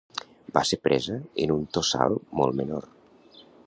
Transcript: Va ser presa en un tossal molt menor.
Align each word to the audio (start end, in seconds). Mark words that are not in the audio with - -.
Va 0.57 0.63
ser 0.69 0.79
presa 0.85 1.19
en 1.45 1.55
un 1.59 1.69
tossal 1.79 2.19
molt 2.41 2.61
menor. 2.63 2.93